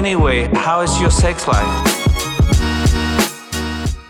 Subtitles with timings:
[0.00, 1.68] Anyway, how is your sex life?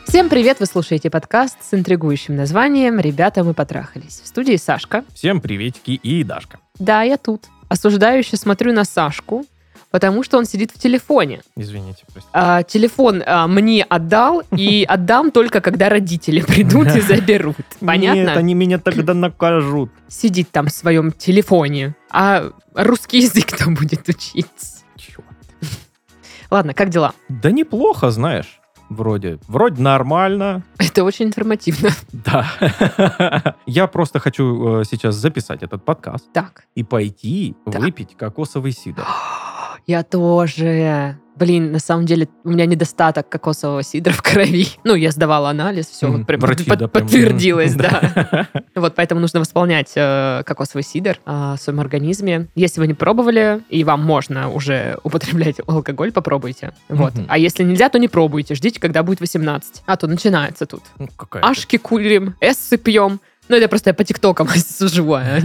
[0.06, 0.60] Всем привет!
[0.60, 4.20] Вы слушаете подкаст с интригующим названием «Ребята, мы потрахались».
[4.20, 5.04] В студии Сашка.
[5.14, 6.60] Всем приветики и Дашка.
[6.78, 7.46] Да, я тут.
[7.68, 9.44] Осуждающе смотрю на Сашку,
[9.90, 11.40] потому что он сидит в телефоне.
[11.56, 12.30] Извините, простите.
[12.34, 17.56] А, телефон а, мне отдал, и отдам только, когда родители придут и заберут.
[17.80, 18.20] Понятно?
[18.20, 19.90] Нет, они меня тогда накажут.
[20.06, 24.46] Сидит там в своем телефоне, а русский язык там будет учить.
[26.50, 27.14] Ладно, как дела?
[27.28, 28.60] Да неплохо, знаешь.
[28.88, 30.64] Вроде, вроде нормально.
[30.78, 31.90] Это очень информативно.
[32.12, 33.54] Да.
[33.66, 39.06] Я просто хочу э, сейчас записать этот подкаст Так, и пойти выпить кокосовый сидр.
[39.86, 41.20] я тоже.
[41.40, 44.66] Блин, на самом деле у меня недостаток кокосового сидра в крови.
[44.84, 46.18] Ну, я сдавала анализ, все Мгм.
[46.18, 48.46] вот прям Врачи, под- да, подтвердилось, да.
[48.74, 52.48] Вот поэтому нужно восполнять э, кокосовый сидр э, в своем организме.
[52.54, 56.72] Если вы не пробовали, и вам можно уже употреблять алкоголь, попробуйте.
[56.90, 57.14] Вот.
[57.28, 58.54] А если нельзя, то не пробуйте.
[58.54, 59.82] Ждите, когда будет 18.
[59.86, 60.82] А то начинается тут.
[60.98, 61.08] Ну,
[61.40, 63.20] Ашки курим, эссы пьем.
[63.50, 64.48] Ну, это просто я по тиктокам
[64.78, 65.40] сужу о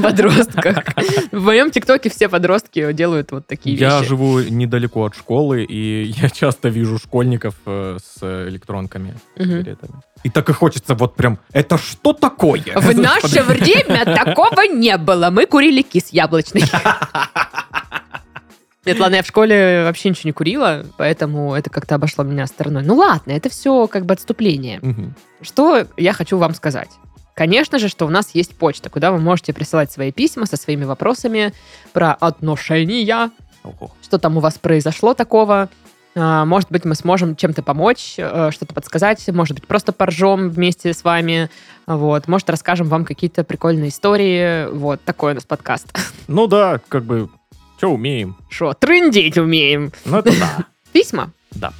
[0.00, 0.84] подростках.
[1.32, 4.10] В моем тиктоке все подростки делают вот такие Я вещи.
[4.10, 9.76] живу недалеко от школы, и я часто вижу школьников э, с электронками, с.
[10.22, 12.62] И так и хочется вот прям, это что такое?
[12.76, 15.30] В наше время такого не было.
[15.30, 16.62] Мы курили кис яблочный.
[18.86, 22.84] Нет, ладно, я в школе вообще ничего не курила, поэтому это как-то обошло меня стороной.
[22.84, 24.78] Ну ладно, это все как бы отступление.
[24.80, 25.14] Мгм.
[25.42, 26.88] Что я хочу вам сказать?
[27.38, 30.82] Конечно же, что у нас есть почта, куда вы можете присылать свои письма со своими
[30.82, 31.54] вопросами
[31.92, 33.30] про отношения,
[33.62, 33.92] Ого.
[34.02, 35.68] что там у вас произошло такого.
[36.16, 39.24] А, Может быть, мы сможем чем-то помочь, э, что-то подсказать.
[39.28, 41.48] Может быть, просто поржем вместе с вами.
[41.86, 42.26] Вот.
[42.26, 44.68] Может, расскажем вам какие-то прикольные истории.
[44.72, 45.96] Вот такой у нас подкаст.
[46.26, 47.28] Ну да, как бы,
[47.76, 48.36] что умеем?
[48.50, 49.92] Что, трындеть умеем.
[50.04, 50.66] Ну это да.
[50.92, 51.30] Письма.
[51.52, 51.72] Да.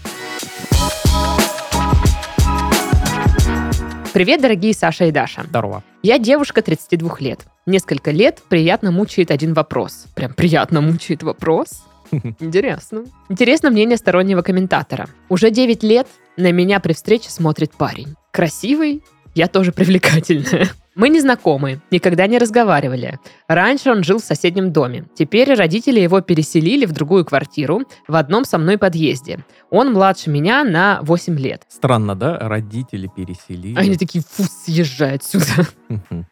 [4.15, 5.45] Привет, дорогие Саша и Даша.
[5.49, 5.85] Здорово.
[6.03, 7.47] Я девушка 32 лет.
[7.67, 10.07] Несколько лет приятно мучает один вопрос.
[10.15, 11.83] Прям приятно мучает вопрос.
[12.41, 13.05] Интересно.
[13.29, 15.09] Интересно мнение стороннего комментатора.
[15.29, 18.15] Уже 9 лет на меня при встрече смотрит парень.
[18.33, 19.03] Красивый,
[19.35, 20.69] я тоже привлекательная.
[20.98, 23.20] Мы не знакомы, никогда не разговаривали.
[23.47, 25.04] Раньше он жил в соседнем доме.
[25.14, 29.44] Теперь родители его переселили в другую квартиру в одном со мной подъезде.
[29.70, 31.62] Он младше меня на 8 лет.
[31.69, 32.36] Странно, да?
[32.41, 33.78] Родители переселили.
[33.78, 35.69] Они такие, фу, съезжай отсюда.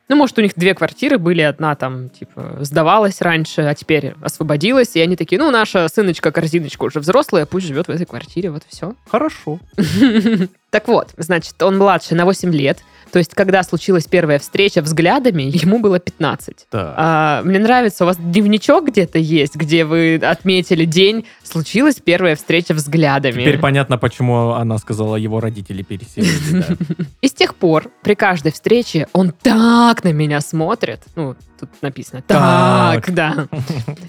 [0.08, 4.96] Ну, может, у них две квартиры были, одна там, типа, сдавалась раньше, а теперь освободилась,
[4.96, 8.94] и они такие, ну, наша сыночка-корзиночка уже взрослая, пусть живет в этой квартире, вот все.
[9.08, 9.60] Хорошо.
[10.70, 15.42] Так вот, значит, он младше на 8 лет, то есть, когда случилась первая встреча взглядами,
[15.44, 16.66] ему было 15.
[16.70, 16.94] Так.
[16.96, 22.74] А, мне нравится, у вас дневничок где-то есть, где вы отметили день, случилась первая встреча
[22.74, 23.40] взглядами.
[23.42, 26.64] Теперь понятно, почему она сказала, его родители переселили.
[26.68, 27.04] да.
[27.20, 31.00] И с тех пор при каждой встрече он так на меня смотрит.
[31.14, 33.14] Ну, тут написано так, Так.
[33.14, 33.48] да.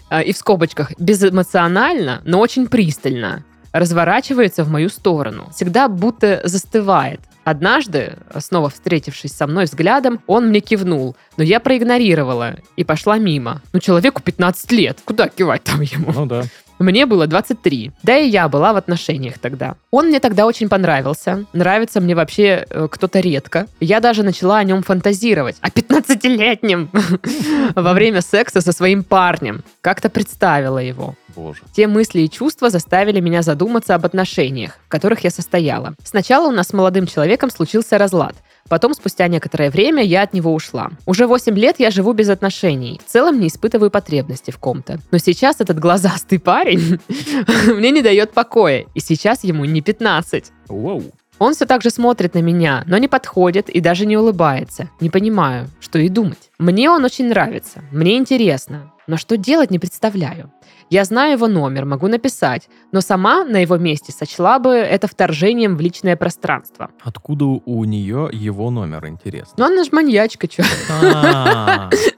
[0.09, 5.49] А, И в скобочках безэмоционально, но очень пристально разворачивается в мою сторону.
[5.53, 7.21] Всегда будто застывает.
[7.47, 13.61] Однажды, снова встретившись со мной взглядом, он мне кивнул, но я проигнорировала и пошла мимо.
[13.71, 16.11] Ну, человеку 15 лет, куда кивать там ему?
[16.11, 16.43] Ну да.
[16.79, 17.91] Мне было 23.
[18.03, 19.75] Да и я была в отношениях тогда.
[19.91, 21.45] Он мне тогда очень понравился.
[21.53, 23.67] Нравится мне вообще э, кто-то редко.
[23.79, 25.57] Я даже начала о нем фантазировать.
[25.61, 26.89] О 15-летнем.
[27.75, 29.63] Во время секса со своим парнем.
[29.81, 31.15] Как-то представила его.
[31.35, 31.61] Боже.
[31.73, 35.93] Те мысли и чувства заставили меня задуматься об отношениях, в которых я состояла.
[36.03, 38.35] Сначала у нас с молодым человеком случился разлад.
[38.69, 40.91] Потом, спустя некоторое время, я от него ушла.
[41.05, 42.99] Уже 8 лет я живу без отношений.
[43.05, 44.99] В целом не испытываю потребности в ком-то.
[45.11, 46.99] Но сейчас этот глазастый парень
[47.67, 48.85] мне не дает покоя.
[48.93, 50.51] И сейчас ему не 15.
[50.67, 51.03] Воу.
[51.39, 54.89] Он все так же смотрит на меня, но не подходит и даже не улыбается.
[54.99, 56.49] Не понимаю, что и думать.
[56.57, 60.51] Мне он очень нравится, мне интересно, но что делать не представляю.
[60.89, 65.75] Я знаю его номер, могу написать, но сама на его месте сочла бы это вторжением
[65.75, 66.89] в личное пространство.
[67.01, 69.53] Откуда у нее его номер, интересно?
[69.57, 70.63] Ну, она же маньячка, чё.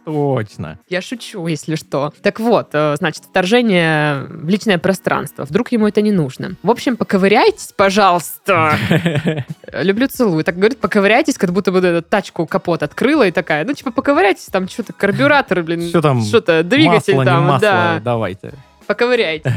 [0.10, 0.80] Точно.
[0.90, 2.14] Я шучу, если что.
[2.22, 5.46] Так вот, э, значит, вторжение в личное пространство.
[5.46, 6.56] Вдруг ему это не нужно.
[6.64, 8.76] В общем, поковыряйтесь, пожалуйста.
[9.74, 10.44] Люблю, целую.
[10.44, 14.68] Так говорит, поковыряйтесь, как будто бы тачку капот открыла и такая, ну, типа, поковыряйтесь, там
[14.68, 16.22] что-то, карбюратор, блин, Что там?
[16.22, 18.02] что-то, двигатель Масло, не там, масло, да.
[18.04, 18.54] давайте.
[18.90, 19.54] Поковыряйте.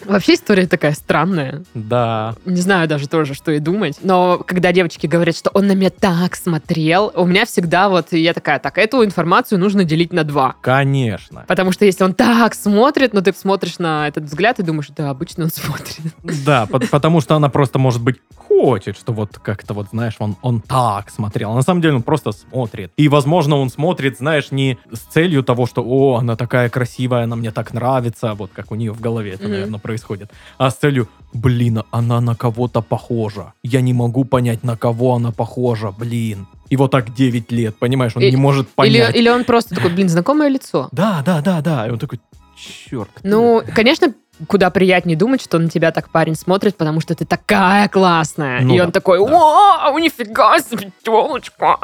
[0.06, 1.62] Вообще история такая странная.
[1.74, 2.34] Да.
[2.46, 3.98] Не знаю даже тоже, что и думать.
[4.02, 8.32] Но когда девочки говорят, что он на меня так смотрел, у меня всегда вот, я
[8.32, 10.54] такая, так, эту информацию нужно делить на два.
[10.62, 11.44] Конечно.
[11.46, 15.10] Потому что если он так смотрит, но ты смотришь на этот взгляд и думаешь, да,
[15.10, 16.00] обычно он смотрит.
[16.22, 20.36] Да, по- потому что она просто, может быть, хочет, что вот как-то вот, знаешь, он,
[20.40, 21.52] он так смотрел.
[21.52, 22.90] А на самом деле он просто смотрит.
[22.96, 27.36] И, возможно, он смотрит, знаешь, не с целью того, что, о, она такая красивая, она
[27.36, 29.52] мне так нравится, вот как у нее в голове это, Мгм.
[29.52, 30.30] наверное, происходит.
[30.58, 33.52] А с целью, блин, она на кого-то похожа.
[33.62, 36.46] Я не могу понять, на кого она похожа, блин.
[36.70, 39.16] И вот так 9 лет, понимаешь, он И- не может Или, понять.
[39.16, 40.88] или он просто такой, блин, знакомое лицо.
[40.92, 41.86] Да, да, да, да.
[41.86, 42.20] И он такой,
[42.56, 43.10] черт.
[43.22, 44.14] Ну, конечно,
[44.46, 48.60] куда приятнее думать, что на тебя так парень смотрит, потому что ты такая классная.
[48.62, 49.24] Ну и да, он такой, да.
[49.30, 51.78] вау, нифига себе, телочка.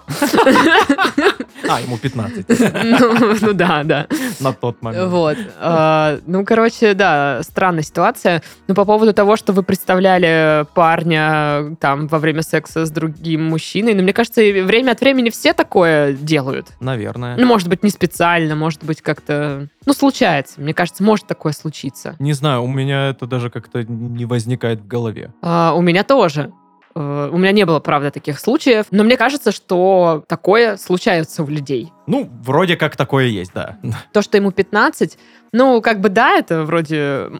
[1.68, 2.46] А, ему 15
[2.84, 4.06] Ну ну да, да.
[4.40, 5.08] на тот момент.
[5.08, 5.36] Вот.
[5.60, 8.42] А, Ну, короче, да, странная ситуация.
[8.66, 13.94] Но по поводу того, что вы представляли парня там во время секса с другим мужчиной,
[13.94, 16.68] ну, мне кажется, время от времени все такое делают.
[16.80, 17.36] Наверное.
[17.36, 19.68] Ну, может быть, не специально, может быть, как-то...
[19.88, 20.60] Ну, случается.
[20.60, 22.14] Мне кажется, может такое случиться.
[22.18, 25.32] Не знаю, у меня это даже как-то не возникает в голове.
[25.40, 26.52] А, у меня тоже.
[26.94, 28.84] Э, У меня не было, правда, таких случаев.
[28.90, 31.90] Но мне кажется, что такое случается у людей.
[32.06, 33.78] Ну, вроде как такое есть, да.
[34.12, 35.18] То, что ему 15,
[35.52, 37.30] ну, как бы да, это вроде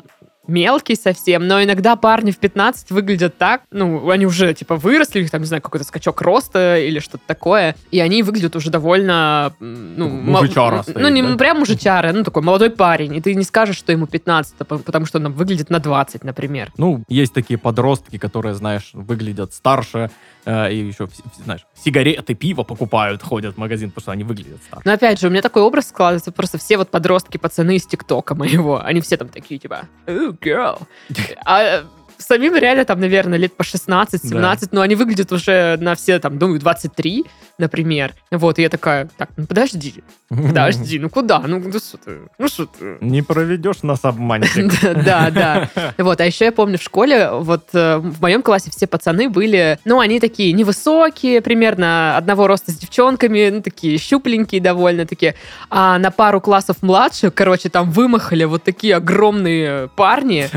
[0.49, 5.23] мелкий совсем, но иногда парни в 15 выглядят так, ну, они уже, типа, выросли, у
[5.23, 9.53] них там, не знаю, какой-то скачок роста или что-то такое, и они выглядят уже довольно,
[9.61, 11.37] ну, мужичара ну, стоит, не да?
[11.37, 14.79] прям мужичара, ну, такой молодой парень, и ты не скажешь, что ему 15, а по-
[14.79, 16.73] потому что он выглядит на 20, например.
[16.79, 20.11] Ну, есть такие подростки, которые, знаешь, выглядят старше,
[20.45, 21.09] э, и еще,
[21.45, 24.83] знаешь, сигареты, пиво покупают, ходят в магазин, потому что они выглядят старше.
[24.87, 28.35] Но опять же, у меня такой образ складывается, просто все вот подростки, пацаны из ТикТока
[28.35, 30.81] моего, они все там такие, типа, «Ooh, girl.
[31.45, 31.85] А
[32.19, 36.61] самим реально там, наверное, лет по 16-17, но они выглядят уже на все, там, думаю,
[36.61, 37.25] 23,
[37.59, 38.15] например.
[38.31, 41.41] Вот, и я такая, так, ну подожди, подожди, ну куда?
[41.41, 42.19] Ну, ну что ты?
[42.39, 42.97] Ну что ты?
[43.01, 44.73] Не проведешь нас обманщик.
[45.05, 45.71] Да, да.
[45.99, 49.79] Вот, а еще я помню в школе, вот э, в моем классе все пацаны были,
[49.85, 55.35] ну, они такие невысокие, примерно одного роста с девчонками, ну, такие щупленькие довольно такие.
[55.71, 60.49] А на пару классов младше, короче, там вымахали вот такие огромные парни.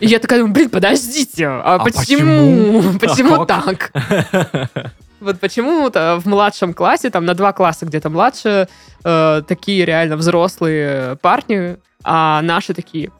[0.00, 2.82] И я такая, думаю, блин, подождите, а, А почему?
[2.82, 2.98] почему?
[2.98, 3.92] Почему А так?
[5.20, 8.68] Вот почему-то в младшем классе, там на два класса где-то младше,
[9.04, 13.10] э, такие реально взрослые парни, а наши такие...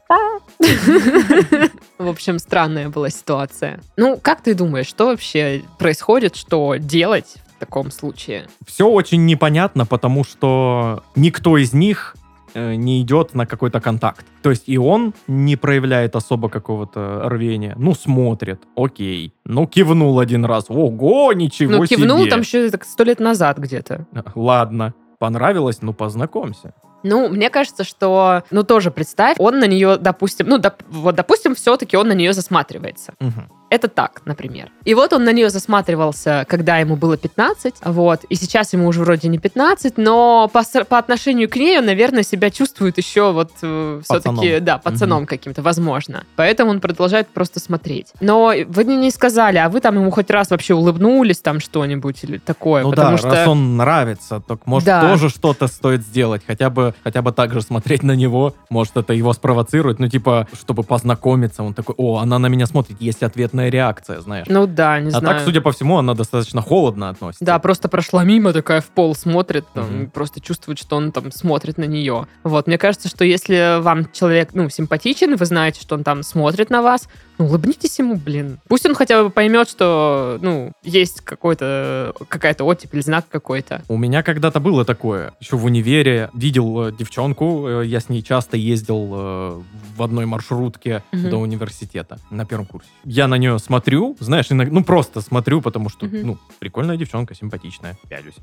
[1.97, 3.81] В общем, странная была ситуация.
[3.97, 8.47] Ну, как ты думаешь, что вообще происходит, что делать в таком случае?
[8.65, 12.15] Все очень непонятно, потому что никто из них
[12.53, 14.25] не идет на какой-то контакт.
[14.41, 17.75] То есть и он не проявляет особо какого-то рвения.
[17.77, 19.33] Ну, смотрит, окей.
[19.45, 20.65] Ну, кивнул один раз.
[20.69, 22.29] Ого, ничего ну, кивнул себе.
[22.29, 24.05] там еще сто лет назад где-то.
[24.35, 26.73] Ладно, понравилось, ну, познакомься.
[27.03, 31.55] Ну, мне кажется, что, ну, тоже представь, он на нее, допустим, ну, доп- вот, допустим,
[31.55, 33.13] все-таки он на нее засматривается.
[33.19, 33.49] Мгм.
[33.69, 34.71] Это так, например.
[34.83, 39.01] И вот он на нее засматривался, когда ему было 15, вот, и сейчас ему уже
[39.01, 43.51] вроде не 15, но по, по отношению к ней он, наверное, себя чувствует еще вот
[43.57, 44.63] все-таки, Пацаном.
[44.63, 46.23] да, пацаном каким-то, возможно.
[46.35, 48.07] Поэтому он продолжает просто смотреть.
[48.21, 52.23] Но вы мне не сказали, а вы там ему хоть раз вообще улыбнулись там что-нибудь
[52.23, 52.83] или такое?
[52.83, 53.29] Ну потому да, что...
[53.29, 55.01] раз он нравится, так может Да.
[55.01, 59.13] тоже что-то стоит сделать, хотя бы, хотя бы так же смотреть на него, может это
[59.13, 63.23] его спровоцирует, ну типа, чтобы познакомиться, он такой, о, она на меня смотрит, есть
[63.59, 64.47] ответная реакция, знаешь.
[64.49, 65.25] Ну да, не а знаю.
[65.25, 67.45] так, судя по всему, она достаточно холодно относится.
[67.45, 71.31] Да, просто прошла мимо, такая в пол смотрит, там, и просто чувствует, что он там
[71.31, 72.27] смотрит на нее.
[72.43, 76.69] Вот, мне кажется, что если вам человек, ну, симпатичен, вы знаете, что он там смотрит
[76.69, 77.07] на вас,
[77.39, 78.59] ну, улыбнитесь ему, блин.
[78.67, 83.81] Пусть он хотя бы поймет, что, ну, есть какой-то, какая-то оттепель, знак какой-то.
[83.87, 85.33] У меня когда-то было такое.
[85.39, 89.61] Еще в универе видел э, девчонку, э, я с ней часто ездил э,
[89.95, 91.29] в одной маршрутке Мгм.
[91.29, 92.89] до университета на первом курсе.
[93.05, 96.21] Я на нее смотрю, знаешь, иногда- ну просто смотрю, потому что, Мгм.
[96.27, 98.35] ну, прикольная девчонка, симпатичная, пялюсь.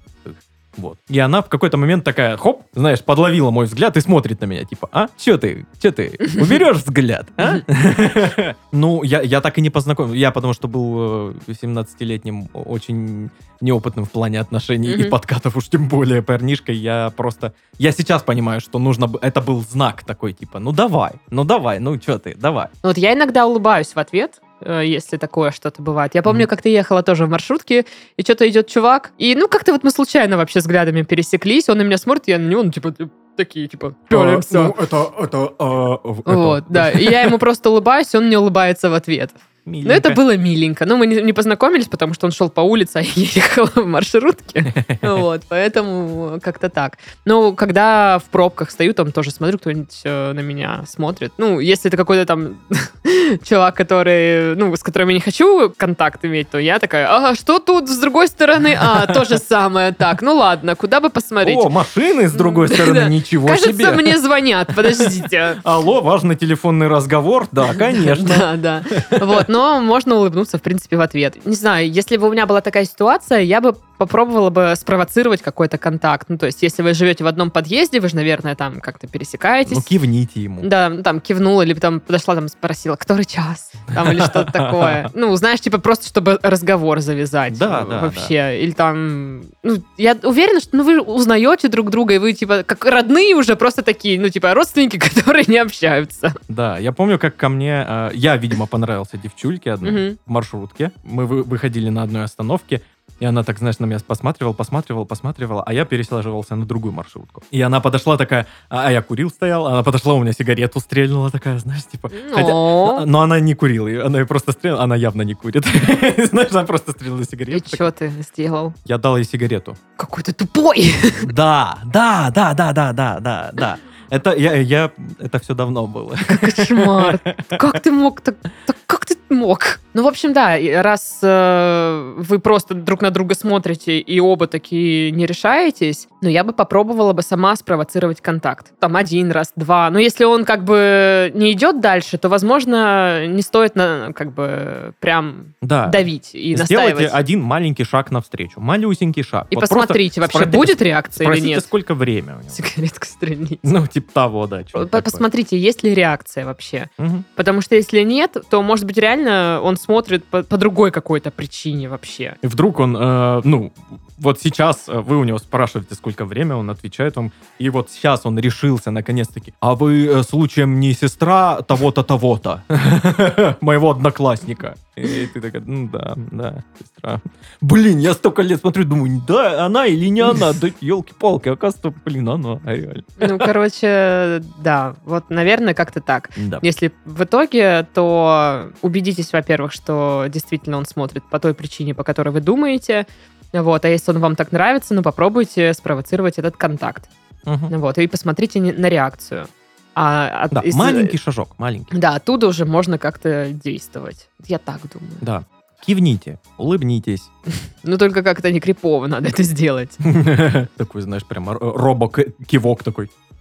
[0.77, 0.99] Вот.
[1.09, 4.65] И она в какой-то момент такая, хоп, знаешь, подловила мой взгляд и смотрит на меня,
[4.65, 7.57] типа, а, че ты, че ты, уберешь взгляд, а?
[8.73, 10.17] Ну, я, я так и не познакомился.
[10.17, 13.31] Я потому что был э, 17-летним очень
[13.61, 16.77] неопытным в плане отношений и подкатов, уж тем более парнишкой.
[16.77, 17.55] Я просто...
[17.79, 19.11] Я сейчас понимаю, что нужно...
[19.23, 22.69] Это был знак такой, типа, ну давай, ну давай, ну что ты, давай.
[22.83, 26.15] Вот я иногда улыбаюсь в ответ, э, если такое что-то бывает.
[26.15, 26.49] Я помню, Мгм.
[26.51, 27.85] как ты ехала тоже в маршрутке,
[28.17, 31.83] и что-то идет чувак, и ну как-то вот мы случайно вообще взглядами пересеклись, он на
[31.83, 32.95] меня смотрит, я на него, ну типа,
[33.37, 34.63] такие, типа, А, пялимся.
[34.63, 36.91] ну, это, это, а, это, Вот, да.
[36.91, 39.31] И я ему просто улыбаюсь, он мне улыбается в ответ.
[39.67, 40.15] Ну, это миленько.
[40.15, 40.87] было миленько.
[40.87, 43.87] Ну, мы не, не познакомились, потому что он шел по улице, а я ехала в
[43.87, 44.73] маршрутке.
[45.03, 46.99] Вот, поэтому как-то так.
[47.25, 51.33] Ну, когда в пробках стою, там тоже смотрю, кто-нибудь э, на меня смотрит.
[51.39, 52.59] Ну, если это какой-то там
[53.45, 57.59] чувак, который, ну, с которым я не хочу контакт иметь, то я такая, а что
[57.59, 58.77] тут с другой стороны?
[58.79, 59.93] А, то же самое.
[59.93, 61.59] Так, ну ладно, куда бы посмотреть?
[61.59, 63.91] О, машины с другой стороны, ничего Кажется, себе.
[63.93, 65.57] мне звонят, подождите.
[65.65, 67.49] Алло, важный телефонный разговор?
[67.51, 68.27] Да, конечно.
[68.27, 68.83] Да, да.
[69.25, 71.47] Вот, но можно улыбнуться, в принципе, в ответ.
[71.47, 75.79] Не знаю, если бы у меня была такая ситуация, я бы попробовала бы спровоцировать какой-то
[75.79, 76.29] контакт.
[76.29, 79.77] Ну, то есть, если вы живете в одном подъезде, вы же, наверное, там как-то пересекаетесь.
[79.77, 80.63] Ну, кивните ему.
[80.63, 85.11] Да, ну, там кивнула, или там подошла, там спросила, который час, там, или что-то такое.
[85.15, 87.59] Ну, знаешь, типа просто, чтобы разговор завязать.
[87.59, 88.61] Да, да, Вообще.
[88.63, 89.45] Или там...
[89.63, 93.57] Ну, я уверена, что ну, вы узнаете друг друга, и вы, типа, как родные уже
[93.57, 96.35] просто такие, ну, типа, родственники, которые не общаются.
[96.49, 97.85] Да, я помню, как ко мне...
[97.89, 100.93] э, я, видимо, понравился девчульке одной в маршрутке.
[101.05, 102.83] Мы вы- выходили на одной остановке,
[103.19, 107.43] и она так, знаешь, на меня посматривала, посматривала, посматривала, а я пересаживался на другую маршрутку.
[107.51, 111.31] И она подошла такая, а а я курил стоял, она подошла, у меня сигарету стрельнула
[111.31, 112.11] такая, знаешь, типа...
[112.33, 113.05] хотя- О.
[113.07, 115.65] но она не курила, и она просто стрельнула, она явно не курит.
[116.31, 117.69] Знаешь, она просто стрельнула И сигарету.
[117.69, 118.73] что ты сделал?
[118.85, 119.77] Я дал ей сигарету.
[119.97, 120.93] Какой ты тупой!
[121.25, 123.79] Да, да, да, да, да, да, да, да.
[124.11, 126.15] Это я, я, это все давно было.
[126.41, 127.19] Кошмар.
[127.49, 128.37] Как ты мог так...
[128.67, 129.81] так как ты мог?
[129.95, 135.11] Ну, в общем, да, раз э, вы просто друг на друга смотрите и оба такие
[135.11, 138.73] не решаетесь, ну, я бы попробовала бы сама спровоцировать контакт.
[138.79, 139.89] Там один раз, два.
[139.91, 144.93] Но если он как бы не идет дальше, то, возможно, не стоит на, как бы
[145.01, 145.87] прям Да.
[145.87, 147.15] давить и Сделайте настаивать.
[147.15, 149.47] один маленький шаг навстречу, малюсенький шаг.
[149.51, 151.65] И Вот посмотрите, вообще спроси- будет реакция или Спросите, нет.
[151.65, 152.51] сколько время у него.
[152.51, 153.61] Сигаретка стрельнить.
[153.63, 154.63] Ну, типа того, да.
[154.63, 155.01] такое.
[155.03, 156.91] Посмотрите, есть ли реакция вообще.
[156.99, 157.25] Мгм.
[157.35, 161.89] Потому что если нет, то, может быть, реально он смотрит по, по другой какой-то причине
[161.89, 162.37] вообще.
[162.43, 163.73] И вдруг он, э, ну,
[164.19, 168.27] вот сейчас э, вы у него спрашиваете, сколько время, он отвечает вам, и вот сейчас
[168.27, 169.55] он решился наконец-таки.
[169.61, 172.63] А вы э, случаем не сестра того-то, того-то,
[173.61, 174.77] моего одноклассника?
[174.97, 177.21] И ты такая, ну да, да, сестра.
[177.61, 180.55] Блин, я столько лет смотрю, думаю, да, она или не она?
[180.55, 183.05] Да елки-палки, оказывается, блин, она, а реально.
[183.19, 186.31] Ну, короче, да, вот, наверное, как-то так.
[186.37, 186.61] Да.
[186.63, 192.31] Если в итоге, то убедитесь, во-первых, что действительно он смотрит по той причине, по которой
[192.31, 193.07] вы думаете.
[193.53, 197.09] Вот, а если он вам так нравится, ну попробуйте спровоцировать этот контакт.
[197.45, 197.81] Мгм.
[197.81, 199.47] Вот, и посмотрите на реакцию.
[199.95, 201.97] А от- Да, из- маленький шажок, маленький.
[201.97, 204.29] Да, оттуда уже можно как-то действовать.
[204.47, 205.13] Я так думаю.
[205.21, 205.45] Да.
[205.87, 207.23] Кивните, улыбнитесь.
[207.83, 209.91] Ну, только как-то не крипово надо это сделать.
[210.77, 213.11] Такой, знаешь, прям робок-кивок такой.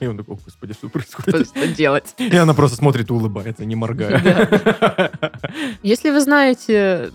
[0.00, 1.46] И он такой, «О, господи, что происходит?
[1.48, 2.14] Что делать?
[2.18, 5.10] И она просто смотрит и улыбается, не моргая.
[5.82, 7.10] Если вы знаете...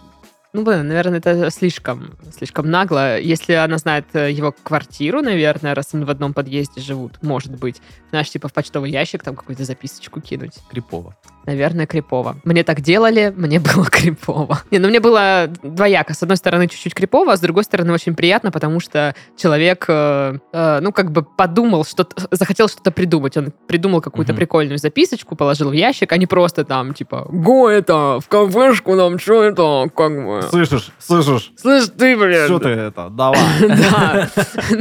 [0.51, 3.19] Ну, блин, наверное, это слишком, слишком нагло.
[3.19, 7.81] Если она знает э, его квартиру, наверное, раз они в одном подъезде живут, может быть.
[8.09, 10.55] Знаешь, типа в почтовый ящик там какую-то записочку кинуть.
[10.71, 11.15] Крипово.
[11.49, 12.35] Наверное, крипово.
[12.43, 14.59] Мне так делали, мне было крипово.
[14.69, 16.13] Не, ну мне было двояко.
[16.13, 20.37] С одной стороны, чуть-чуть крипово, а с другой стороны, очень приятно, потому что человек, э,
[20.53, 23.35] э, ну, как бы подумал, что захотел что-то придумать.
[23.35, 24.37] Он придумал какую-то Мгм.
[24.37, 29.17] прикольную записочку, положил в ящик, а не просто там, типа, го это, в кафешку нам,
[29.17, 30.43] что это, как бы...
[30.51, 31.51] Слышишь, слышишь?
[31.57, 32.45] Слышь, ты, блин.
[32.45, 33.39] Что ты это, давай.
[33.89, 34.29] Да,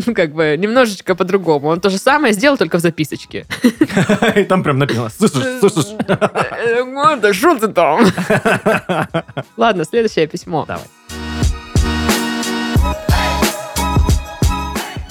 [0.07, 1.69] ну как бы немножечко по-другому.
[1.69, 3.47] Он то же самое сделал, только в записочке.
[4.37, 5.87] И там прям написано, слышишь, слышишь?
[7.21, 8.05] Да что ты там?
[9.57, 10.65] Ладно, следующее письмо.
[10.67, 10.85] Давай.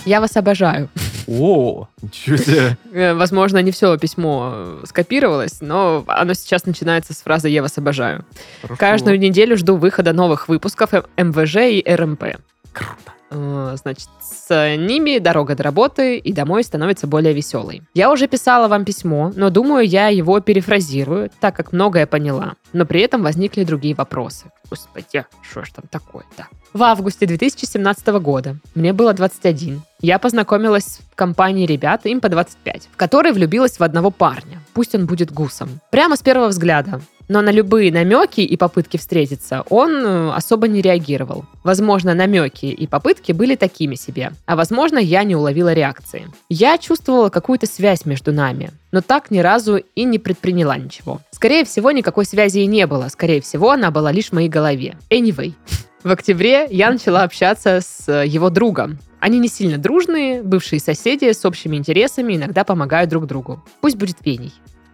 [0.05, 0.89] Я вас обожаю.
[1.27, 2.77] О, ничего себе.
[2.93, 7.77] Э, Возможно, не все письмо э, скопировалось, но оно сейчас начинается с фразы «Я вас
[7.77, 8.23] обожаю».
[8.61, 8.77] Хорошо.
[8.79, 12.37] Каждую неделю жду выхода новых выпусков МВЖ и РМП.
[12.71, 13.11] Круто.
[13.29, 17.81] Э, Значит, с ними дорога до работы и домой становится более веселой.
[17.93, 22.55] Я уже писала вам письмо, но думаю, я его перефразирую, так как многое поняла.
[22.73, 24.45] Но при этом возникли другие вопросы.
[24.69, 26.47] Господи, что ж там такое-то?
[26.73, 29.81] В августе 2017 года мне было 21.
[30.01, 34.59] Я познакомилась в компании ребят, им по 25, в которой влюбилась в одного парня.
[34.73, 35.79] Пусть он будет гусом.
[35.89, 37.01] Прямо с первого взгляда.
[37.27, 41.45] Но на любые намеки и попытки встретиться он э, особо не реагировал.
[41.63, 46.27] Возможно, намеки и попытки были такими себе, а возможно, я не уловила реакции.
[46.49, 51.19] Я чувствовала какую-то связь между нами, но так ни разу и не предприняла ничего.
[51.31, 53.09] Скорее всего, никакой связи и не было.
[53.09, 54.97] Скорее всего, она была лишь в моей голове.
[55.09, 55.53] Anyway.
[56.03, 58.97] В октябре я начала общаться с э, его другом.
[59.19, 63.63] Они не сильно дружные, бывшие соседи с общими интересами, иногда помогают друг другу.
[63.81, 64.53] Пусть будет Веней.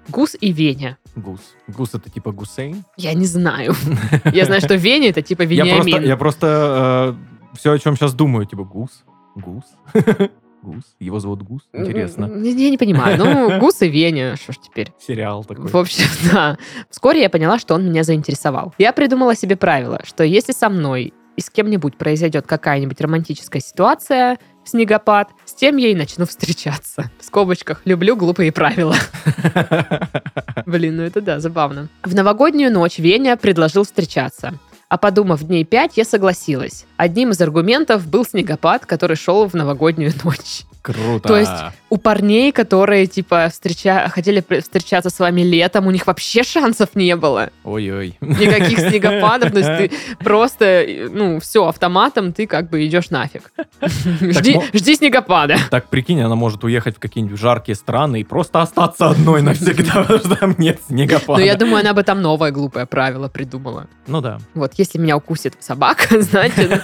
[0.09, 0.97] Гус и Веня.
[1.15, 1.39] Гус.
[1.67, 2.83] Гус это типа Гусейн?
[2.97, 3.73] Я не знаю.
[4.33, 6.03] Я знаю, что Веня это типа Вениамин.
[6.03, 7.15] я просто
[7.53, 9.03] все, о чем сейчас думаю, типа Гус,
[9.35, 9.63] Гус,
[10.63, 10.83] Гус.
[10.99, 11.61] Его зовут Гус.
[11.73, 12.25] Интересно.
[12.25, 13.17] Я не понимаю.
[13.17, 14.91] Ну, Гус и Веня, что ж теперь.
[14.99, 15.67] Сериал такой.
[15.67, 16.57] В общем, да.
[16.89, 18.73] Вскоре я поняла, что он меня заинтересовал.
[18.77, 24.37] Я придумала себе правило, что если со мной и с кем-нибудь произойдет какая-нибудь романтическая ситуация,
[24.65, 27.11] снегопад, с тем я и начну встречаться.
[27.19, 28.95] В скобочках «люблю глупые правила».
[30.65, 31.89] Блин, ну это да, забавно.
[32.03, 34.57] В новогоднюю ночь Веня предложил встречаться.
[34.89, 36.85] А подумав дней пять, я согласилась.
[36.97, 40.65] Одним из аргументов был снегопад, который шел в новогоднюю ночь.
[40.83, 41.27] Круто.
[41.29, 41.51] То есть
[41.89, 44.09] У парней, которые, типа, встреча...
[44.13, 47.51] хотели встречаться с вами летом, у них вообще шансов не было.
[47.63, 48.17] Ой-ой.
[48.19, 49.53] Никаких снегопадов.
[49.53, 49.91] То есть ты
[50.23, 53.53] просто, ну, все, автоматом ты как бы идешь нафиг.
[54.21, 55.55] Жди, снегопада.
[55.69, 60.19] Так, прикинь, она может уехать в какие-нибудь жаркие страны и просто остаться одной навсегда, потому
[60.19, 61.39] что там нет Но снегопада.
[61.39, 63.87] Ну, я думаю, она бы там новое глупое правило придумала.
[64.07, 64.39] Ну да.
[64.53, 66.81] Вот, если меня укусит собака, значит,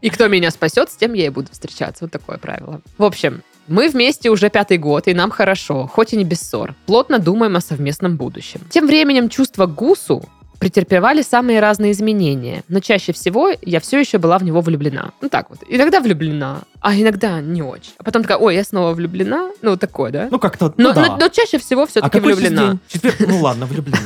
[0.00, 2.04] и кто меня спасет, с тем я и буду встречаться.
[2.04, 2.80] Вот такое правило.
[2.98, 3.19] В общем,
[3.68, 6.74] мы вместе уже пятый год, и нам хорошо, хоть и не без ссор.
[6.86, 8.60] Плотно думаем о совместном будущем.
[8.70, 10.24] Тем временем чувства Гусу
[10.58, 15.12] претерпевали самые разные изменения, но чаще всего я все еще была в него влюблена.
[15.22, 17.92] Ну так вот, иногда влюблена, а иногда не очень.
[17.96, 20.28] А потом такая, ой, я снова влюблена, ну такое, да?
[20.30, 21.06] Ну как-то, но, ну да.
[21.06, 22.78] но- но чаще всего а все-таки сейчас влюблена.
[22.88, 23.16] Четверг?
[23.26, 23.98] Ну ладно, влюблена.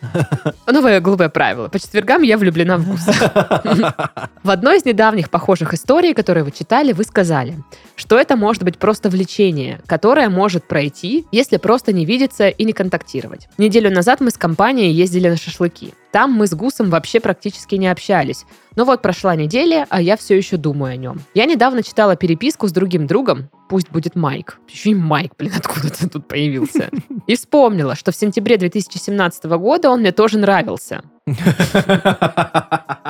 [0.66, 1.68] Новое глупое правило.
[1.68, 3.12] По четвергам я влюблена в Гуса.
[4.42, 7.56] В одной из недавних похожих историй, которые вы читали, вы сказали,
[8.00, 12.72] что это может быть просто влечение, которое может пройти, если просто не видеться и не
[12.72, 13.46] контактировать.
[13.58, 15.92] Неделю назад мы с компанией ездили на шашлыки.
[16.10, 18.46] Там мы с Гусом вообще практически не общались.
[18.74, 21.20] Но вот прошла неделя, а я все еще думаю о нем.
[21.34, 24.58] Я недавно читала переписку с другим другом, пусть будет Майк.
[24.68, 26.88] Еще и Майк, блин, откуда ты тут появился?
[27.26, 31.02] И вспомнила, что в сентябре 2017 года он мне тоже нравился.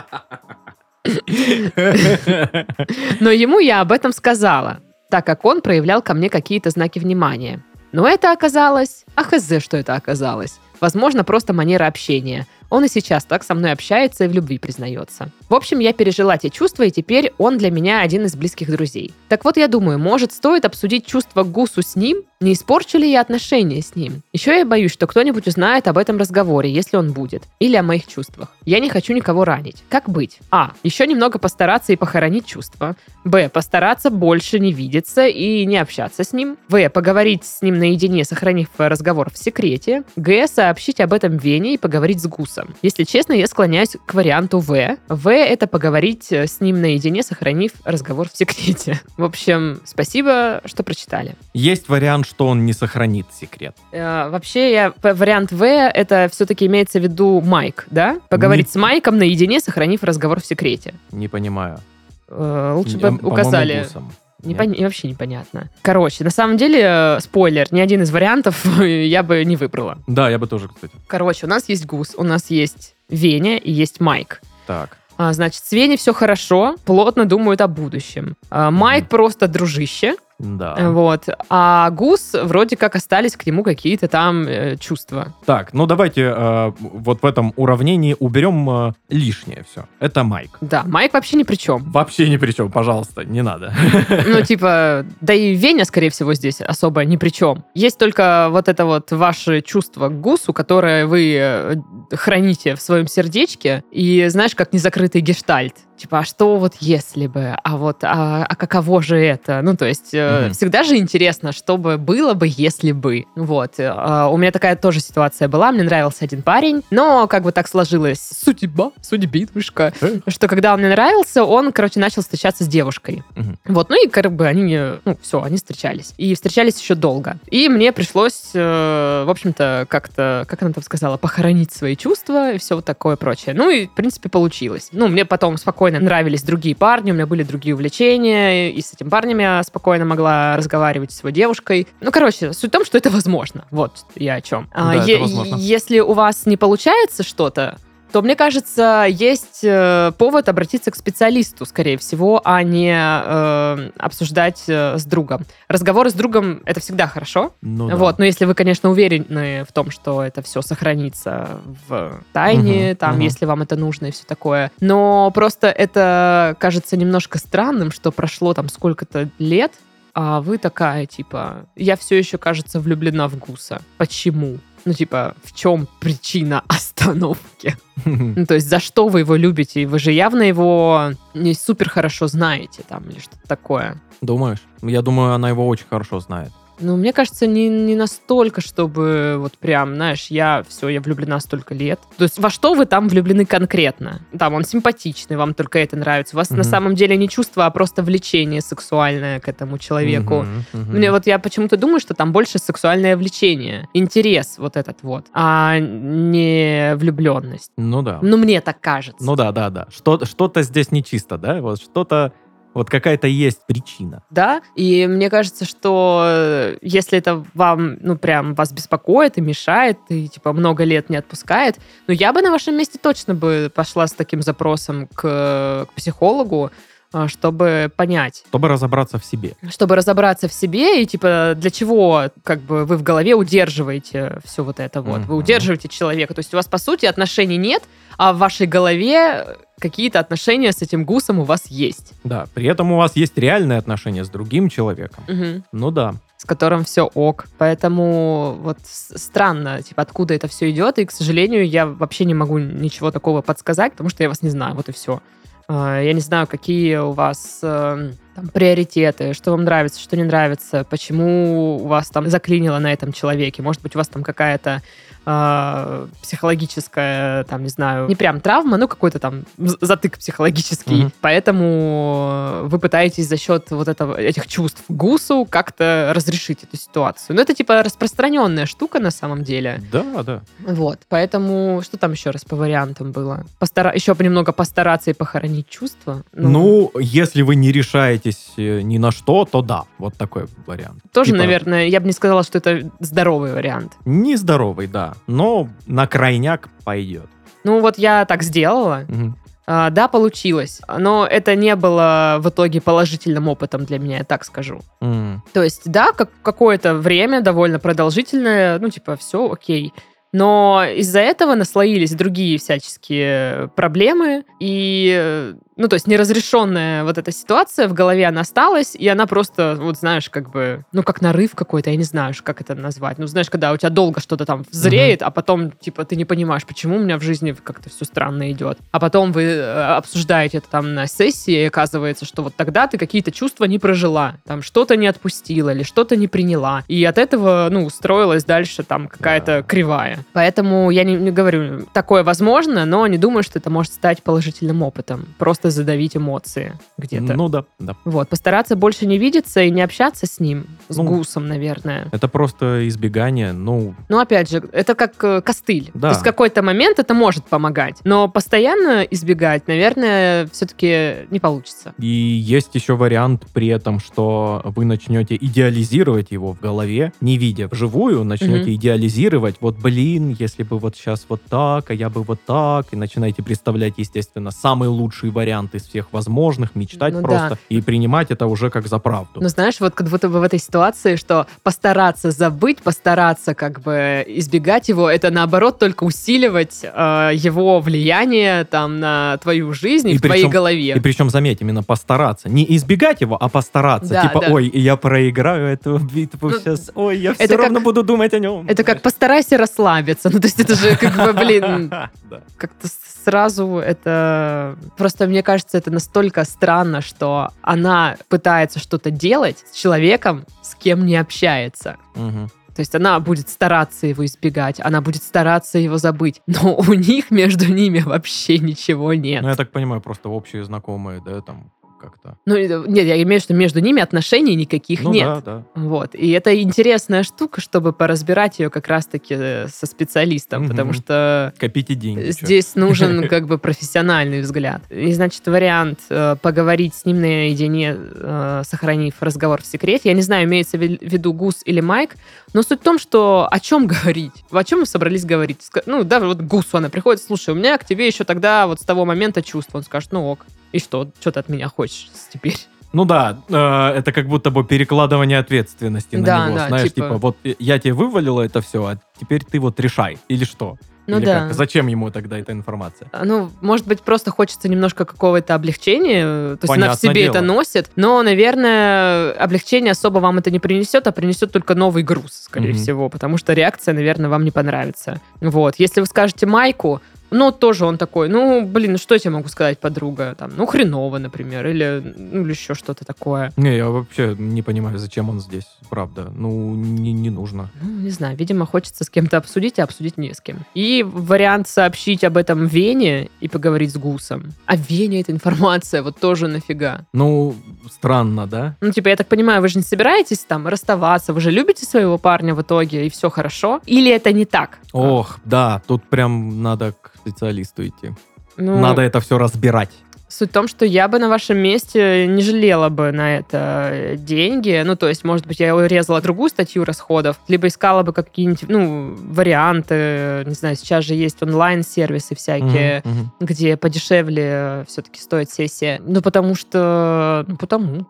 [3.20, 7.64] Но ему я об этом сказала, так как он проявлял ко мне какие-то знаки внимания.
[7.93, 9.04] Но это оказалось...
[9.14, 10.60] А хз, что это оказалось.
[10.80, 12.47] Возможно, просто манера общения.
[12.71, 15.30] Он и сейчас так со мной общается и в любви признается.
[15.50, 19.13] В общем, я пережила те чувства, и теперь он для меня один из близких друзей.
[19.28, 22.23] Так вот, я думаю, может, стоит обсудить чувства Гусу с ним?
[22.41, 24.23] Не испорчу ли я отношения с ним?
[24.32, 27.43] Еще я боюсь, что кто-нибудь узнает об этом разговоре, если он будет.
[27.58, 28.49] Или о моих чувствах.
[28.65, 29.82] Я не хочу никого ранить.
[29.91, 30.39] Как быть?
[30.52, 30.71] А.
[30.84, 32.97] Еще немного постараться и похоронить чувства.
[33.25, 33.50] Б.
[33.50, 36.56] Постараться больше не видеться и не общаться с ним.
[36.69, 36.89] В.
[36.89, 40.04] Поговорить с ним наедине, сохранив разговор в секрете.
[40.17, 40.47] Г.
[40.47, 42.75] Сообщить об этом Вене и поговорить с Гусом.
[42.80, 44.97] Если честно, я склоняюсь к варианту В.
[45.08, 45.40] В.
[45.47, 49.00] Это поговорить э, с ним наедине, сохранив разговор в секрете.
[49.17, 51.35] В общем, спасибо, что прочитали.
[51.55, 53.76] Есть вариант, что он не сохранит секрет.
[53.93, 58.19] Э, Вообще, я, вариант В, это все-таки имеется в виду Майк, да?
[58.29, 60.95] Поговорить Не- с Майком наедине, сохранив разговор в секрете.
[61.13, 61.81] Не понимаю.
[62.29, 63.83] Э, Лучше бы по-моему, указали.
[63.83, 64.13] гусом.
[64.43, 65.69] Не пон- Вообще непонятно.
[65.83, 69.99] Короче, на самом деле, э, спойлер, ни один из вариантов я бы не выбрала.
[70.07, 70.95] Да, я бы тоже, кстати.
[71.09, 74.41] Короче, у нас есть Гус, у нас есть Веня и есть Майк.
[74.67, 74.97] Так.
[75.23, 78.39] А, значит, с Веней все хорошо, плотно думают о будущем.
[78.49, 80.75] А, Майк просто дружище, Да.
[80.79, 81.29] э, вот.
[81.50, 85.35] А Гус вроде как остались к нему какие-то там э, чувства.
[85.45, 89.85] Так, ну давайте э, вот в этом уравнении уберем э, лишнее все.
[90.00, 90.57] Это Майк.
[90.61, 91.91] Да, Майк вообще ни при чем.
[91.91, 93.73] Вообще ни при чем, пожалуйста, не надо.
[94.31, 97.65] Ну, типа, да и Веня, скорее всего, здесь особо ни при чем.
[97.75, 101.76] Есть только вот это вот ваше чувство к гусу, которое вы э,
[102.13, 105.75] храните в своем сердечке, и знаешь, как незакрытый гештальт.
[106.00, 109.60] Типа, а что вот если бы, а вот, а, а каково же это?
[109.60, 110.54] Ну, то есть, э, Мгм.
[110.54, 113.26] всегда же интересно, что бы было бы, если бы.
[113.36, 113.75] Вот.
[113.78, 117.52] э, а у меня такая тоже ситуация была, мне нравился один парень, но как бы
[117.52, 119.93] так сложилось, судьба, судьбинушка,
[120.26, 123.23] что когда он мне нравился, он, короче, начал встречаться с девушкой.
[123.36, 123.58] Мгм.
[123.67, 126.15] Вот, ну и как бы они, ну, все, они встречались.
[126.17, 127.36] И встречались еще долго.
[127.50, 132.58] И мне пришлось, э, в общем-то, как-то, как она там сказала, похоронить свои чувства и
[132.58, 133.54] все вот такое прочее.
[133.54, 134.89] Ну и, в принципе, получилось.
[134.93, 139.11] Ну, мне потом спокойно нравились другие парни, у меня были другие увлечения, и с этим
[139.11, 141.89] парнем я спокойно могла разговаривать с его девушкой.
[142.00, 143.65] Ну, короче, суть в том, что это возможно.
[143.71, 144.69] Вот я о чем.
[144.73, 145.55] А, Да, это е- возможно.
[145.57, 147.79] Если у вас не получается что-то,
[148.10, 154.64] то, мне кажется, есть э, повод обратиться к специалисту, скорее всего, а не э, обсуждать
[154.68, 155.42] э, с другом.
[155.68, 157.52] Разговоры с другом— это всегда хорошо.
[157.62, 157.96] Ну да.
[157.96, 162.96] Вот, но если вы, конечно, уверены в том, что это все сохранится в тайне, Мгм,
[162.96, 163.20] там, мгм.
[163.20, 164.70] если вам это нужно и все такое.
[164.80, 169.73] Но просто это кажется немножко странным, что прошло там сколько-то лет,
[170.12, 173.80] а вы такая, типа, я все еще, кажется, влюблена в Гуса.
[173.96, 174.58] Почему?
[174.84, 177.76] Ну, типа, в чем причина остановки?
[178.04, 179.82] Ну, то есть, за что вы его любите?
[179.82, 184.00] И Вы же явно его не супер хорошо знаете, там, или что-то такое.
[184.21, 184.60] Думаешь?
[184.82, 186.52] Я думаю, она его очень хорошо знает.
[186.80, 191.75] Ну, мне кажется, не, не настолько, чтобы вот прям, знаешь, я все, я влюблена столько
[191.75, 192.00] лет.
[192.16, 194.21] То есть во что вы там влюблены конкретно?
[194.38, 196.36] Там он симпатичный, вам только это нравится.
[196.36, 196.64] У вас на Мгм.
[196.64, 200.43] самом деле не чувство, а просто влечение сексуальное к этому человеку.
[200.43, 200.97] Мгм, мгм.
[200.97, 205.78] Мне вот я почему-то думаю, что там больше сексуальное влечение, интерес вот этот вот, а
[205.78, 207.73] не влюбленность.
[207.76, 208.19] Ну да.
[208.23, 209.23] Ну, мне так кажется.
[209.25, 209.86] Ну да, да, да.
[209.90, 211.60] Что, что-то здесь нечисто, да?
[211.60, 212.32] Вот что-то,
[212.75, 214.23] вот какая-то есть причина.
[214.30, 219.99] Да, и мне кажется, что э, если это вам, ну, прям вас беспокоит и мешает,
[220.09, 224.06] и, типа, много лет не отпускает, ну, я бы на вашем месте точно бы пошла
[224.06, 226.71] с таким запросом к, к психологу,
[227.13, 229.54] а, чтобы понять, Чтобы разобраться в себе.
[229.69, 234.63] чтобы разобраться в себе и, типа, для чего, как бы, вы в голове удерживаете все
[234.63, 235.19] вот это вот.
[235.23, 235.39] Вы Мгм.
[235.39, 236.35] удерживаете человека.
[236.35, 237.83] То есть у вас, по сути, отношений нет,
[238.17, 242.12] а в вашей голове какие-то отношения с этим гусом у вас есть.
[242.23, 245.25] Да, при этом у вас есть реальные отношения с другим человеком.
[245.26, 245.64] Мгм.
[245.73, 246.14] Ну да.
[246.36, 247.47] с которым все ок.
[247.58, 250.99] Поэтому вот странно, типа, откуда это все идет.
[250.99, 254.50] И, к сожалению, я вообще не могу ничего такого подсказать, потому что я вас не
[254.50, 254.75] знаю.
[254.75, 255.21] Вот и все.
[255.69, 260.84] Я не знаю, какие у вас э, там, приоритеты, что вам нравится, что не нравится,
[260.90, 263.62] почему у вас там заклинило на этом человеке.
[263.62, 264.82] Может быть, у вас там какая-то
[265.26, 271.02] э, психологическая, там, не знаю, не прям травма, но какой-то там затык психологический.
[271.02, 271.13] Мгм.
[271.21, 277.37] Поэтому вы пытаетесь за счет вот этого, этих чувств гусу как-то разрешить эту ситуацию.
[277.37, 279.83] Но это типа распространенная штука на самом деле.
[279.93, 280.41] Да, да.
[280.61, 281.00] Вот.
[281.09, 283.45] Поэтому что там еще раз по вариантам было?
[283.59, 283.93] Постара...
[283.95, 286.23] Еще немного постараться и похоронить чувства.
[286.33, 289.85] Ну, если вы не решаетесь э, ни на что, то да.
[289.99, 291.02] Вот такой вариант.
[291.13, 293.93] тоже, типа- наверное, я бы не сказала, что это здоровый вариант.
[294.04, 295.09] Нездоровый, да.
[295.26, 297.26] Но на крайняк пойдет.
[297.64, 299.04] Ну вот я так сделала.
[299.08, 299.36] Мгм.
[299.73, 300.80] А, да, получилось.
[300.99, 304.80] Но это не было в итоге положительным опытом для меня, я так скажу.
[305.00, 305.44] М.
[305.52, 309.92] То есть, да, как, какое-то время довольно продолжительное, ну, типа, все окей.
[310.32, 317.32] Но из-за этого наслоились другие всяческие проблемы, и, э, ну, то есть неразрешенная вот эта
[317.32, 321.54] ситуация в голове, она осталась, и она просто, вот знаешь, как бы, ну, как нарыв
[321.54, 323.19] какой-то, я не знаю, как это назвать.
[323.19, 326.64] Ну, знаешь, когда у тебя долго что-то там взреет, а потом, типа, ты не понимаешь,
[326.66, 328.78] почему у меня в жизни как-то все странно идет.
[328.93, 332.99] А потом вы э, обсуждаете это там на сессии, и оказывается, что вот тогда ты
[332.99, 336.84] какие-то чувства не прожила, там что-то не отпустила или что-то не приняла.
[336.88, 339.62] И от этого, ну, устроилась дальше там какая-то Да.
[339.62, 340.19] кривая.
[340.34, 344.82] Поэтому я не, не говорю, такое возможно, но не думаю, что это может стать положительным
[344.82, 345.26] опытом.
[345.38, 347.35] Просто задавить эмоции где-то.
[347.35, 347.95] Ну да, да.
[348.04, 352.09] Вот, постараться больше не видеться и не общаться с ним, с Ну, гусом, наверное.
[352.13, 355.91] Это просто избегание, ну, Ну, опять же, это как э, костыль.
[355.95, 356.00] Да.
[356.00, 357.97] То есть в какой-то момент это может помогать.
[358.04, 361.95] Но постоянно избегать, наверное, все-таки не получится.
[361.99, 367.69] И есть еще вариант при этом, что вы начнете идеализировать его в голове, не видя
[367.69, 368.75] вживую, начнете Мгм.
[368.75, 372.97] идеализировать, вот, блин, если бы вот сейчас вот так, а я бы вот так, и
[372.97, 377.56] начинаете представлять, естественно, самый лучший вариант из всех возможных, мечтать Ну просто да.
[377.68, 379.40] и принимать это уже как за правду.
[379.40, 384.25] Но знаешь, вот как будто бы в этой ситуации, что постараться забыть, постараться как бы
[384.26, 390.18] избегать его, это наоборот только усиливать э, его влияние там на твою жизнь и, И
[390.18, 390.94] в твоей причем- голове.
[390.96, 392.49] И причем, заметь, именно постараться.
[392.49, 394.10] Не избегать его, а постараться.
[394.10, 394.52] Да, типа, да.
[394.52, 396.90] ой, я проиграю эту битву Ну, сейчас.
[396.94, 398.66] Ой, я все как- равно буду думать о нем.
[398.68, 400.30] Это как постарайся расслабиться.
[400.32, 401.90] Ну, то есть это же как бы, блин,
[402.56, 402.88] как-то
[403.25, 404.76] сразу это...
[404.96, 411.07] Просто мне кажется, это настолько странно, что она пытается что-то делать с человеком, с кем
[411.07, 411.97] не общается.
[412.15, 412.49] Мгм.
[412.75, 417.31] То есть она будет стараться его избегать, она будет стараться его забыть, но у них
[417.31, 419.43] между ними вообще ничего нет.
[419.43, 422.36] Ну, я так понимаю, просто общие знакомые, да, там как-то.
[422.47, 425.26] Ну, э, нет, я имею в виду, что между ними отношений никаких Ну нет.
[425.26, 425.63] да, да.
[425.75, 426.15] Вот.
[426.15, 430.71] И это интересная штука, чтобы поразбирать ее как раз-таки э, со специалистом, Мгм.
[430.71, 432.30] потому что Копите деньги.
[432.30, 434.82] здесь нужен как бы профессиональный взгляд.
[434.91, 440.08] И, значит, вариант э, поговорить с ним наедине, э, сохранив разговор в секрете.
[440.08, 442.17] Я не знаю, имеется в виду Гус или Майк,
[442.54, 444.45] но суть в том, что о чем говорить?
[444.50, 445.58] О чем мы собрались говорить?
[445.86, 448.84] Ну, да, вот Гусу она приходит, слушай, у меня к тебе еще тогда вот с
[448.84, 449.78] того момента чувство.
[449.78, 450.47] Он скажет, ну ок.
[450.73, 451.11] И что?
[451.21, 452.56] Что ты от меня хочешь теперь?
[452.93, 456.59] Ну да, э, это как будто бы перекладывание ответственности на Да, него.
[456.59, 457.19] да, Знаешь, типа- типа...
[457.19, 460.19] вот я тебе вывалила это все, а теперь ты вот решай.
[460.28, 460.76] Или что?
[461.06, 461.41] Ну Или да.
[461.47, 461.54] как?
[461.54, 463.09] Зачем ему тогда эта информация?
[463.13, 466.23] А, Ну, может быть, просто хочется немножко какого-то облегчения.
[466.25, 467.30] э, То есть она в себе дело.
[467.35, 467.91] это носит.
[467.97, 472.78] Но, наверное, облегчение особо вам это не принесет, а принесет только новый груз, скорее Мгм.
[472.78, 473.09] всего.
[473.09, 475.21] Потому что реакция, наверное, вам не понравится.
[475.41, 475.76] Вот.
[475.78, 479.78] Если вы скажете Майку, ну, тоже он такой, ну, блин, что я тебе могу сказать,
[479.78, 480.34] подруга?
[480.38, 483.52] Там, ну, хреново, например, или, ну, или еще что-то такое.
[483.56, 486.32] Не, я вообще не понимаю, зачем он здесь, правда.
[486.34, 487.71] Ну, не, не нужно.
[487.82, 490.58] Ну, не знаю, видимо, хочется с кем-то обсудить, а обсудить не с кем.
[490.75, 494.52] И вариант сообщить об этом Вене и поговорить с Гусом.
[494.66, 497.06] А Вене эта информация вот тоже нафига?
[497.12, 497.54] Ну,
[497.88, 498.76] странно, да?
[498.80, 502.19] Ну, типа, я так понимаю, вы же не собираетесь там расставаться, вы же любите своего
[502.19, 503.80] парня в итоге, и все хорошо?
[503.86, 504.78] Или это не так?
[504.93, 508.12] Ох, да, тут прям надо к специалисту идти.
[508.56, 509.90] Ну, Надо это все разбирать.
[510.30, 514.80] Суть в том, что я бы на вашем месте не жалела бы на это деньги.
[514.86, 519.16] Ну, то есть, может быть, я урезала другую статью расходов, либо искала бы какие-нибудь, ну,
[519.16, 520.45] варианты.
[520.47, 523.32] Не знаю, сейчас же есть онлайн-сервисы всякие, мгм.
[523.40, 526.00] где подешевле все-таки стоит сессия.
[526.06, 527.45] Ну, потому что...
[527.49, 528.06] Ну, потому.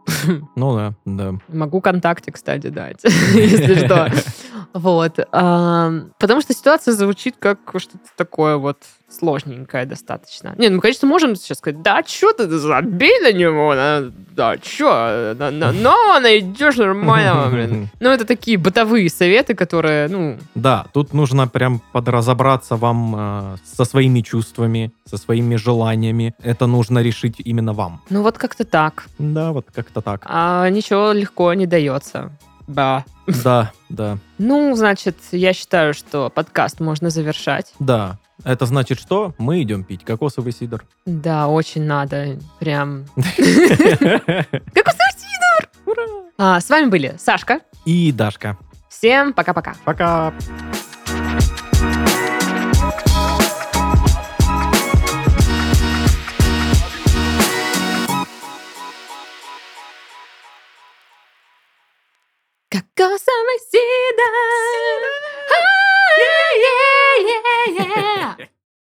[0.56, 1.35] Ну да, да.
[1.48, 3.02] Могу ВКонтакте, кстати, дать,
[3.35, 4.12] если что.
[4.72, 5.18] Вот.
[5.33, 8.78] а, Потому что ситуация звучит как что-то такое вот
[9.11, 10.55] сложненькое достаточно.
[10.59, 14.57] Не, ну, мы, конечно, можем сейчас сказать, да, что ты, забей на него, на- да,
[14.62, 17.88] что, на, на, но найдешь нормально, блин.
[18.01, 23.85] Ну, это такие бытовые советы, которые, ну, Да, тут нужно прям подразобраться вам э, со
[23.85, 26.35] своими чувствами, со своими желаниями.
[26.42, 28.01] Это нужно решить именно вам.
[28.11, 29.07] ну вот как-то так.
[29.18, 30.23] Да, вот как-то так.
[30.25, 32.31] А ничего легко не дается.
[32.66, 33.05] Да.
[33.44, 37.73] Да, да, Ну, значит, я считаю, что подкаст можно завершать.
[37.79, 38.18] да.
[38.44, 39.35] Это значит что?
[39.38, 40.85] Мы идем пить кокосовый сидр.
[41.07, 42.38] Да, очень надо.
[42.59, 43.05] Прям.
[43.16, 44.46] Кокосовый
[45.16, 45.68] сидр!
[45.87, 46.05] Ура!
[46.38, 47.61] А, с вами были Сашка.
[47.85, 48.57] И Дашка.
[48.88, 49.74] Всем пока-пока.
[49.85, 50.33] Пока.
[62.70, 65.30] Кокосовый сидр!